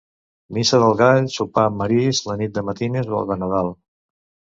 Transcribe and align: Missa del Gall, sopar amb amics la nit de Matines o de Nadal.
Missa 0.57 0.77
del 0.83 0.95
Gall, 1.01 1.27
sopar 1.33 1.65
amb 1.71 1.83
amics 1.87 2.21
la 2.29 2.37
nit 2.39 2.55
de 2.55 2.63
Matines 2.71 3.13
o 3.19 3.21
de 3.33 3.39
Nadal. 3.43 3.71